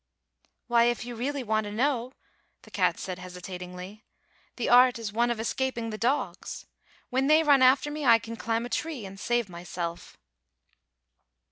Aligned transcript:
"Why, 0.65 0.85
if 0.85 1.05
you 1.05 1.13
really 1.15 1.43
want 1.43 1.65
to 1.65 1.71
know," 1.71 2.13
the 2.63 2.71
cat 2.71 2.97
said 2.97 3.19
hesitatingly, 3.19 4.03
"the 4.55 4.67
art 4.67 4.97
is 4.97 5.13
one 5.13 5.31
for 5.31 5.39
es 5.39 5.53
caping 5.53 5.91
the 5.91 5.95
dogs. 5.99 6.65
When 7.11 7.27
they 7.27 7.43
run 7.43 7.61
after 7.61 7.91
me 7.91 8.03
I 8.03 8.17
can 8.17 8.35
climb 8.35 8.65
a 8.65 8.69
tree 8.69 9.05
and 9.05 9.19
save 9.19 9.47
myself." 9.47 10.17